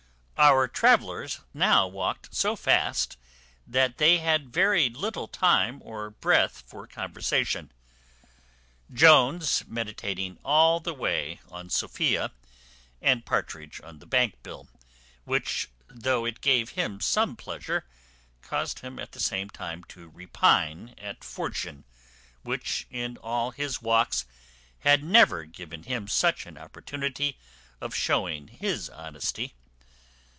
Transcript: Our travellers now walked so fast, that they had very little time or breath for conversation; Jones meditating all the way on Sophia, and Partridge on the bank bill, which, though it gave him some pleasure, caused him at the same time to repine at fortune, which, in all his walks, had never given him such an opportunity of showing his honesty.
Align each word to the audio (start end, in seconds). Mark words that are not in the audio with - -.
Our 0.43 0.67
travellers 0.67 1.41
now 1.53 1.85
walked 1.87 2.33
so 2.33 2.55
fast, 2.55 3.15
that 3.67 3.99
they 3.99 4.17
had 4.17 4.51
very 4.51 4.89
little 4.89 5.27
time 5.27 5.79
or 5.83 6.09
breath 6.09 6.63
for 6.65 6.87
conversation; 6.87 7.71
Jones 8.91 9.63
meditating 9.67 10.39
all 10.43 10.79
the 10.79 10.95
way 10.95 11.41
on 11.51 11.69
Sophia, 11.69 12.31
and 13.03 13.23
Partridge 13.23 13.81
on 13.83 13.99
the 13.99 14.07
bank 14.07 14.41
bill, 14.41 14.67
which, 15.25 15.69
though 15.87 16.25
it 16.25 16.41
gave 16.41 16.69
him 16.69 16.99
some 17.01 17.35
pleasure, 17.35 17.85
caused 18.41 18.79
him 18.79 18.97
at 18.97 19.11
the 19.11 19.19
same 19.19 19.47
time 19.47 19.83
to 19.89 20.09
repine 20.09 20.95
at 20.97 21.23
fortune, 21.23 21.83
which, 22.41 22.87
in 22.89 23.15
all 23.17 23.51
his 23.51 23.79
walks, 23.79 24.25
had 24.79 25.03
never 25.03 25.45
given 25.45 25.83
him 25.83 26.07
such 26.07 26.47
an 26.47 26.57
opportunity 26.57 27.37
of 27.79 27.93
showing 27.93 28.47
his 28.47 28.89
honesty. 28.89 29.53